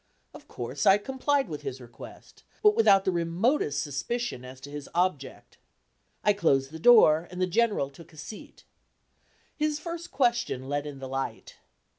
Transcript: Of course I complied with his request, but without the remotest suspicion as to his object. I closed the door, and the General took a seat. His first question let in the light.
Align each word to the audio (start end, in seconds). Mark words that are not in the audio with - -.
Of 0.33 0.47
course 0.47 0.87
I 0.87 0.97
complied 0.97 1.47
with 1.47 1.61
his 1.61 1.79
request, 1.79 2.43
but 2.63 2.75
without 2.75 3.05
the 3.05 3.11
remotest 3.11 3.83
suspicion 3.83 4.43
as 4.43 4.59
to 4.61 4.71
his 4.71 4.89
object. 4.95 5.59
I 6.23 6.33
closed 6.33 6.71
the 6.71 6.79
door, 6.79 7.27
and 7.29 7.39
the 7.39 7.45
General 7.45 7.91
took 7.91 8.11
a 8.11 8.17
seat. 8.17 8.63
His 9.55 9.77
first 9.77 10.09
question 10.09 10.67
let 10.67 10.87
in 10.87 10.97
the 10.97 11.07
light. 11.07 11.57